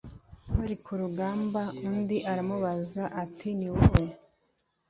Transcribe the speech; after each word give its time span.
barikurugamba 0.57 1.61
Undi 1.89 2.17
aramubaza 2.31 3.03
ati 3.23 3.49
ni 3.59 3.67
wowe 3.73 4.05